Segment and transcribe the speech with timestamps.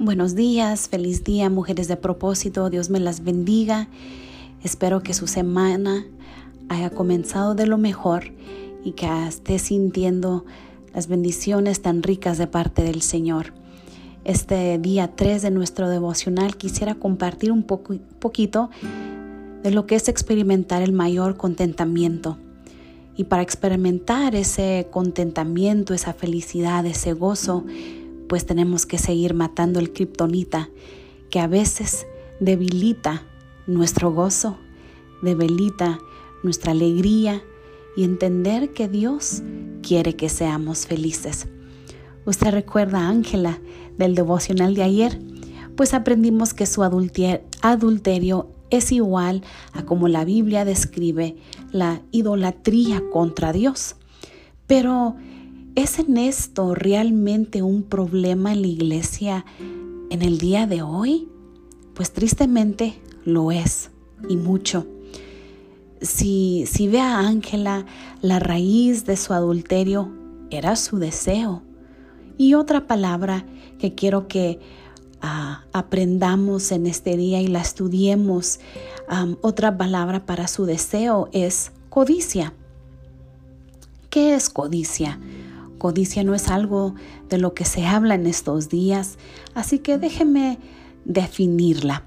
[0.00, 3.88] Buenos días, feliz día, mujeres de propósito, Dios me las bendiga.
[4.62, 6.06] Espero que su semana
[6.68, 8.32] haya comenzado de lo mejor
[8.84, 10.44] y que esté sintiendo
[10.94, 13.52] las bendiciones tan ricas de parte del Señor.
[14.22, 18.70] Este día 3 de nuestro devocional quisiera compartir un poco, poquito
[19.64, 22.38] de lo que es experimentar el mayor contentamiento.
[23.16, 27.64] Y para experimentar ese contentamiento, esa felicidad, ese gozo,
[28.28, 30.68] pues tenemos que seguir matando el kriptonita
[31.30, 32.06] que a veces
[32.40, 33.26] debilita
[33.66, 34.58] nuestro gozo,
[35.22, 35.98] debilita
[36.42, 37.42] nuestra alegría
[37.96, 39.42] y entender que Dios
[39.82, 41.48] quiere que seamos felices.
[42.24, 43.58] Usted recuerda a Ángela
[43.96, 45.18] del devocional de ayer,
[45.76, 49.42] pues aprendimos que su adulterio es igual
[49.72, 51.36] a como la Biblia describe
[51.72, 53.96] la idolatría contra Dios.
[54.66, 55.16] Pero
[55.78, 59.46] ¿Es en esto realmente un problema en la iglesia
[60.10, 61.28] en el día de hoy?
[61.94, 63.92] Pues tristemente lo es
[64.28, 64.88] y mucho.
[66.02, 67.86] Si, si ve a Ángela,
[68.22, 70.12] la raíz de su adulterio
[70.50, 71.62] era su deseo.
[72.36, 73.46] Y otra palabra
[73.78, 74.58] que quiero que
[75.22, 78.58] ah, aprendamos en este día y la estudiemos,
[79.42, 82.52] otra palabra para su deseo es codicia.
[84.10, 85.20] ¿Qué es codicia?
[85.78, 86.94] Codicia no es algo
[87.28, 89.16] de lo que se habla en estos días,
[89.54, 90.58] así que déjeme
[91.04, 92.04] definirla.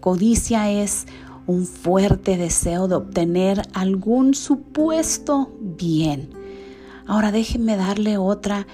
[0.00, 1.06] Codicia es
[1.46, 6.30] un fuerte deseo de obtener algún supuesto bien.
[7.06, 8.66] Ahora déjeme darle otra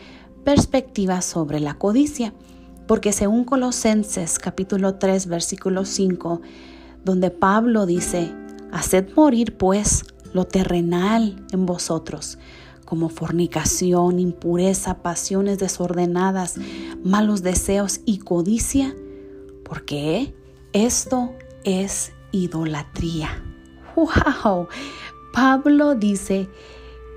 [0.44, 2.34] perspectiva sobre la codicia,
[2.86, 6.40] porque según Colosenses capítulo 3 versículo 5,
[7.05, 8.33] donde Pablo dice,
[8.72, 12.38] haced morir pues lo terrenal en vosotros,
[12.89, 16.55] como fornicación, impureza, pasiones desordenadas,
[17.05, 18.97] malos deseos y codicia,
[19.62, 20.34] porque
[20.73, 23.45] esto es idolatría.
[23.95, 24.68] ¡Wow!
[25.35, 26.48] Pablo dice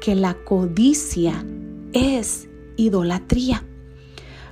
[0.01, 1.45] que la codicia
[1.93, 3.63] es idolatría.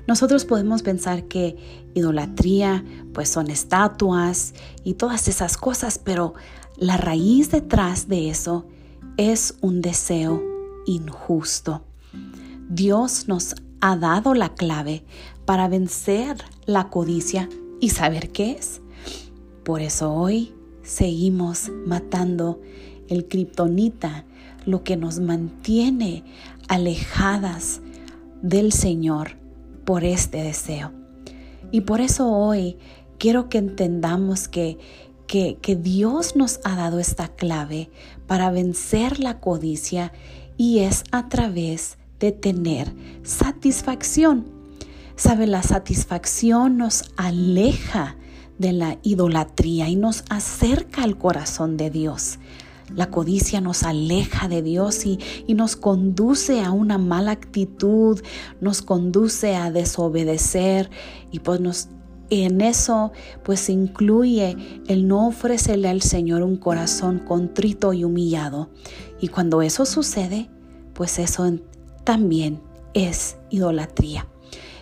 [0.08, 1.58] Nosotros podemos pensar que
[1.96, 4.54] idolatría pues son estatuas
[4.86, 6.34] y todas esas cosas, pero
[6.78, 8.66] la raíz detrás de eso
[9.18, 10.59] es un deseo
[10.90, 11.84] injusto.
[12.70, 15.04] Dios nos ha dado la clave
[15.46, 17.48] para vencer la codicia
[17.80, 18.82] y saber qué es.
[19.64, 22.60] Por eso hoy seguimos matando
[23.08, 24.26] el kriptonita,
[24.66, 26.24] lo que nos mantiene
[26.68, 27.82] alejadas
[28.42, 29.38] del Señor
[29.86, 30.92] por este deseo.
[31.72, 32.78] Y por eso hoy
[33.18, 34.78] quiero que entendamos que,
[35.28, 37.90] que, que Dios nos ha dado esta clave
[38.28, 40.12] para vencer la codicia
[40.60, 42.94] y es a través de tener
[43.24, 44.46] satisfacción.
[45.16, 48.18] Sabe, la satisfacción nos aleja
[48.58, 52.40] de la idolatría y nos acerca al corazón de Dios.
[52.94, 58.20] La codicia nos aleja de Dios y, y, nos conduce a una mala actitud,
[58.60, 60.90] nos conduce a desobedecer
[61.32, 61.88] y pues nos,
[62.30, 63.12] en eso
[63.44, 64.56] pues incluye
[64.88, 68.70] el no ofrecerle al Señor un corazón contrito y humillado.
[69.20, 70.50] Y cuando eso sucede,
[70.94, 71.52] pues eso
[72.04, 72.62] también
[72.94, 74.28] es idolatría.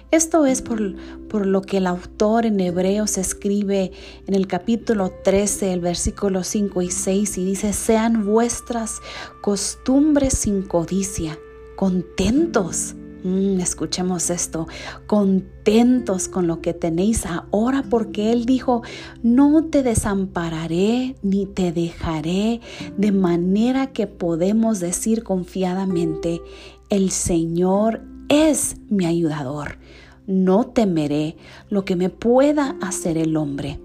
[0.09, 0.95] Esto es por,
[1.27, 3.91] por, lo que el autor en Hebreos escribe
[4.25, 9.01] en el capítulo 13, el versículo 5 y 6, y dice, sean vuestras
[9.41, 11.37] costumbres sin codicia,
[11.75, 14.67] contentos Mm, escuchemos esto,
[15.07, 18.83] contentos con lo que tenéis ahora, porque Él dijo,
[19.23, 22.61] no te desampararé ni te dejaré,
[22.97, 26.41] de manera que podemos decir confiadamente,
[26.89, 29.79] el Señor es mi ayudador,
[30.27, 31.37] no temeré
[31.69, 33.79] lo que me pueda hacer el hombre.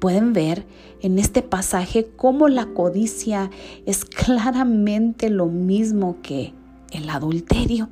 [0.00, 0.66] Pueden ver
[1.00, 3.50] en este pasaje cómo la codicia
[3.86, 6.52] es claramente lo mismo que
[6.92, 7.88] el adulterio.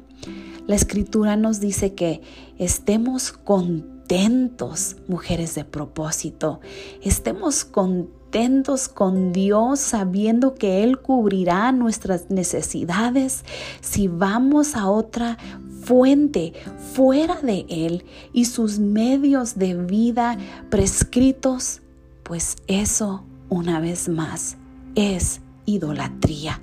[0.67, 2.21] La escritura nos dice que
[2.59, 6.61] estemos contentos, mujeres de propósito,
[7.03, 13.45] estemos contentos con Dios sabiendo que Él cubrirá nuestras necesidades
[13.81, 15.37] si vamos a otra
[15.83, 16.53] fuente
[16.95, 20.39] fuera de Él y sus medios de vida
[20.71, 21.83] prescritos,
[22.23, 24.57] pues eso una vez más
[24.95, 26.61] es idolatría.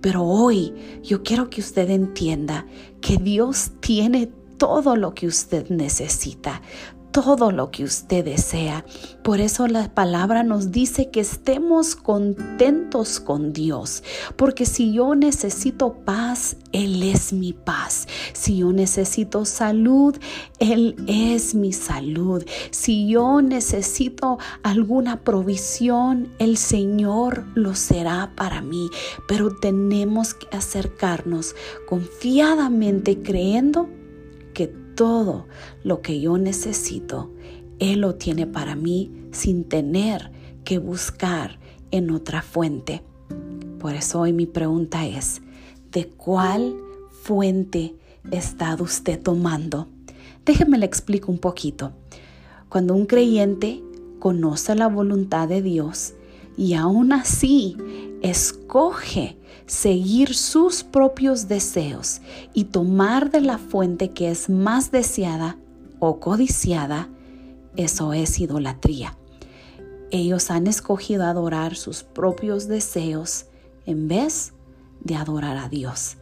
[0.00, 2.66] Pero hoy yo quiero que usted entienda
[3.00, 6.62] que Dios tiene todo lo que usted necesita.
[7.14, 8.84] Todo lo que usted desea.
[9.22, 14.02] Por eso la palabra nos dice que estemos contentos con Dios,
[14.34, 18.08] porque si yo necesito paz, Él es mi paz.
[18.32, 20.16] Si yo necesito salud,
[20.58, 22.44] Él es mi salud.
[22.72, 28.90] Si yo necesito alguna provisión, el Señor lo será para mí.
[29.28, 31.54] Pero tenemos que acercarnos
[31.88, 33.88] confiadamente creyendo
[34.94, 35.46] todo
[35.82, 37.30] lo que yo necesito,
[37.78, 40.30] Él lo tiene para mí sin tener
[40.64, 41.58] que buscar
[41.90, 43.02] en otra fuente.
[43.78, 45.42] Por eso hoy mi pregunta es,
[45.92, 46.74] ¿de cuál
[47.22, 47.94] fuente
[48.30, 49.88] está usted tomando?
[50.44, 51.92] Déjeme le explico un poquito.
[52.68, 53.82] Cuando un creyente
[54.18, 56.14] conoce la voluntad de Dios
[56.56, 57.76] y aún así
[58.24, 59.36] escoge
[59.66, 62.22] seguir sus propios deseos
[62.54, 65.58] y tomar de la fuente que es más deseada
[66.00, 67.08] o codiciada,
[67.76, 69.16] eso es idolatría.
[70.10, 73.46] Ellos han escogido adorar sus propios deseos
[73.84, 74.54] en vez
[75.00, 76.16] de adorar a Dios.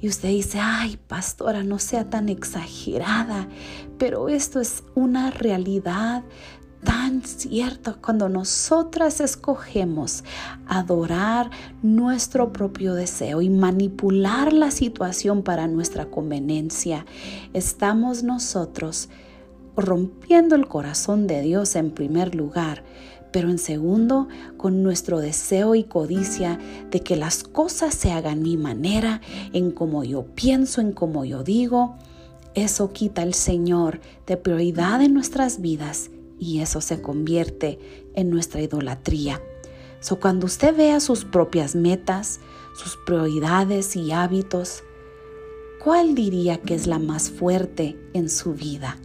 [0.00, 3.48] Y usted dice, ay, pastora, no sea tan exagerada,
[3.98, 6.22] pero esto es una realidad
[6.84, 10.24] tan cierto cuando nosotras escogemos
[10.66, 11.50] adorar
[11.82, 17.06] nuestro propio deseo y manipular la situación para nuestra conveniencia.
[17.52, 19.08] Estamos nosotros
[19.76, 22.84] rompiendo el corazón de Dios en primer lugar,
[23.32, 26.58] pero en segundo, con nuestro deseo y codicia
[26.90, 29.20] de que las cosas se hagan mi manera,
[29.52, 31.96] en como yo pienso, en como yo digo,
[32.54, 37.78] eso quita el Señor de prioridad en nuestras vidas y eso se convierte
[38.14, 39.40] en nuestra idolatría.
[40.00, 42.40] So, cuando usted vea sus propias metas,
[42.74, 44.84] sus prioridades y hábitos,
[45.82, 48.96] ¿cuál diría que es la más fuerte en su vida?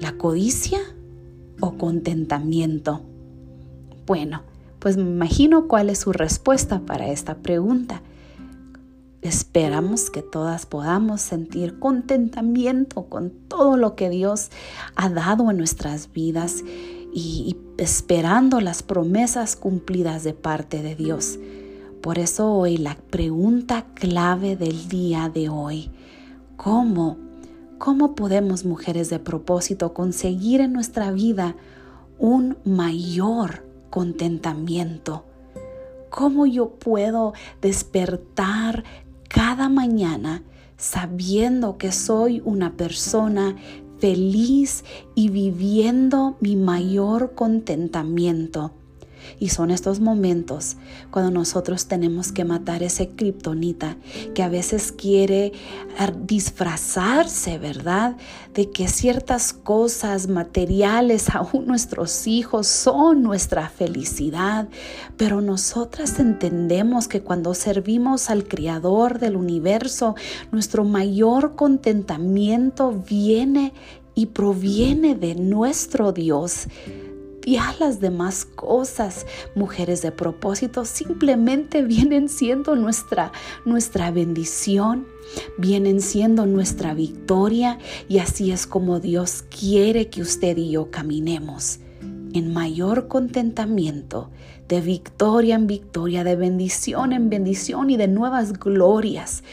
[0.00, 0.80] ¿La codicia
[1.60, 3.02] o contentamiento?
[4.06, 4.42] Bueno,
[4.78, 8.02] pues me imagino cuál es su respuesta para esta pregunta.
[9.26, 14.50] Esperamos que todas podamos sentir contentamiento con todo lo que Dios
[14.94, 16.62] ha dado en nuestras vidas
[17.12, 21.40] y, esperando las promesas cumplidas de parte de Dios.
[22.02, 25.90] Por eso hoy la pregunta clave del día de hoy,
[26.56, 27.18] ¿cómo?
[27.78, 31.56] ¿Cómo podemos mujeres de propósito conseguir en nuestra vida
[32.20, 35.24] un mayor contentamiento?
[36.10, 38.84] ¿Cómo yo puedo despertar
[39.28, 40.42] cada mañana
[40.76, 43.56] sabiendo que soy una persona
[43.98, 44.84] feliz
[45.14, 48.72] y viviendo mi mayor contentamiento
[49.38, 50.76] y son estos momentos
[51.10, 53.96] cuando nosotros tenemos que matar ese kriptonita
[54.34, 55.52] que a veces quiere
[56.22, 58.16] disfrazarse, ¿verdad?
[58.54, 64.68] De que ciertas cosas materiales, aún nuestros hijos, son nuestra felicidad.
[65.16, 70.14] Pero nosotras entendemos que cuando servimos al Creador del universo,
[70.52, 73.72] nuestro mayor contentamiento viene
[74.14, 76.68] y proviene de nuestro Dios
[77.46, 83.30] y a las demás cosas, mujeres de propósito, simplemente vienen siendo nuestra,
[83.64, 85.06] nuestra bendición,
[85.56, 87.78] vienen siendo nuestra victoria
[88.08, 91.78] y así es como Dios quiere que usted y yo caminemos
[92.34, 94.28] en mayor contentamiento,
[94.68, 99.44] de victoria en victoria, de bendición en bendición y de nuevas glorias,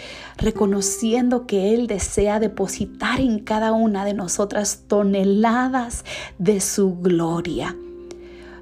[0.43, 6.03] reconociendo que Él desea depositar en cada una de nosotras toneladas
[6.37, 7.77] de su gloria.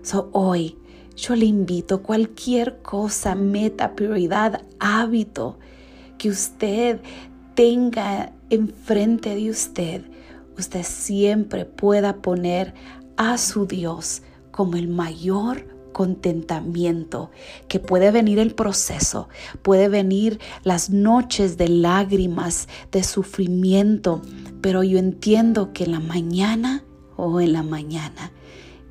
[0.03, 0.77] So, hoy
[1.15, 5.57] yo le invito cualquier cosa, meta, prioridad, hábito
[6.19, 7.01] que usted
[7.55, 10.03] tenga enfrente de usted,
[10.57, 12.75] usted siempre pueda poner
[13.17, 14.21] a su Dios
[14.51, 17.31] como el mayor contentamiento,
[17.67, 19.29] que puede venir el proceso,
[19.61, 24.21] puede venir las noches de lágrimas, de sufrimiento,
[24.61, 26.83] pero yo entiendo que en la mañana
[27.17, 28.31] o en la mañana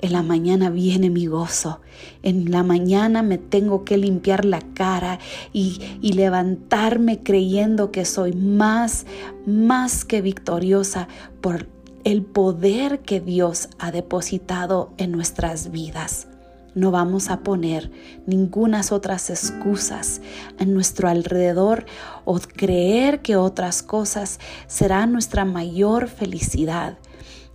[0.03, 1.81] en la mañana viene mi gozo.
[2.23, 5.19] En la mañana me tengo que limpiar la cara
[5.53, 9.07] y, y, levantarme creyendo que soy más,
[9.47, 11.09] más que victoriosa
[11.41, 11.69] por
[12.05, 16.30] el poder que Dios ha depositado en nuestras vidas.
[16.75, 17.91] No vamos a poner
[18.27, 20.21] ningunas otras excusas
[20.59, 21.87] en nuestro alrededor
[22.25, 26.99] o creer que otras cosas serán nuestra mayor felicidad.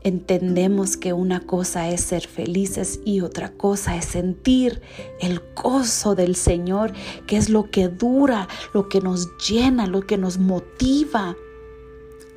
[0.04, 4.82] Entendemos que una cosa es ser felices y otra cosa es sentir
[5.20, 6.94] el gozo del Señor,
[7.26, 11.36] que es lo que dura, lo que nos llena, lo que nos motiva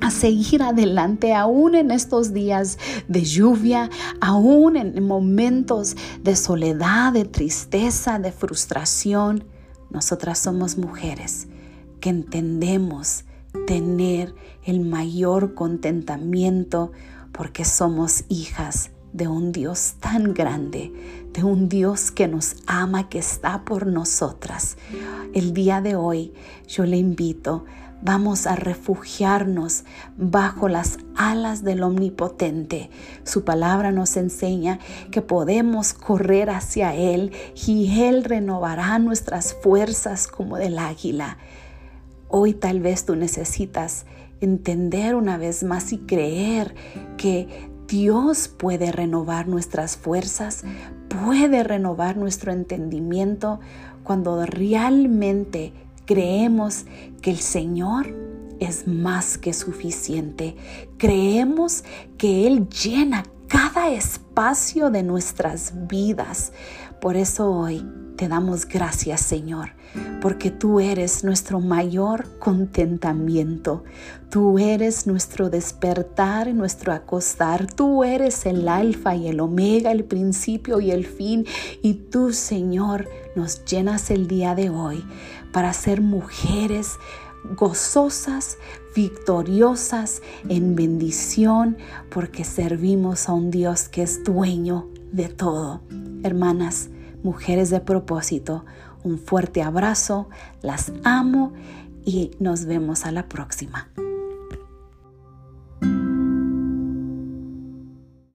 [0.01, 2.77] a seguir adelante aún en estos días
[3.07, 3.89] de lluvia,
[4.21, 9.43] aún en momentos de soledad, de tristeza, de frustración.
[9.89, 11.47] Nosotras somos mujeres
[11.99, 13.25] que entendemos
[13.67, 16.91] tener el mayor contentamiento
[17.31, 20.93] porque somos hijas de un Dios tan grande,
[21.33, 24.77] de un Dios que nos ama, que está por nosotras.
[25.33, 26.33] El día de hoy
[26.67, 27.65] yo le invito
[28.01, 29.83] Vamos a refugiarnos
[30.15, 32.89] bajo las alas del Omnipotente.
[33.23, 34.79] Su palabra nos enseña
[35.11, 37.33] que podemos correr hacia Él
[37.67, 41.37] y Él renovará nuestras fuerzas como del águila.
[42.29, 44.05] Hoy tal vez tú necesitas
[44.39, 46.75] entender una vez más y creer
[47.17, 50.63] que Dios puede renovar nuestras fuerzas,
[51.09, 53.59] puede renovar nuestro entendimiento
[54.03, 55.73] cuando realmente
[56.09, 56.85] Creemos
[57.21, 58.11] que el Señor
[58.59, 60.55] es más que suficiente.
[60.97, 61.83] Creemos
[62.17, 66.53] que Él llena cada espacio de nuestras vidas.
[67.01, 69.71] Por eso hoy te damos gracias, Señor,
[70.21, 73.83] porque tú eres nuestro mayor contentamiento.
[74.29, 77.65] Tú eres nuestro despertar, nuestro acostar.
[77.65, 81.45] Tú eres el alfa y el omega, el principio y el fin.
[81.81, 85.03] Y tú, Señor, nos llenas el día de hoy
[85.51, 86.97] para ser mujeres
[87.55, 88.57] gozosas,
[88.95, 91.77] victoriosas en bendición,
[92.09, 95.81] porque servimos a un Dios que es dueño de todo.
[96.23, 96.89] Hermanas,
[97.23, 98.65] mujeres de propósito,
[99.03, 100.29] un fuerte abrazo,
[100.61, 101.53] las amo
[102.05, 103.89] y nos vemos a la próxima.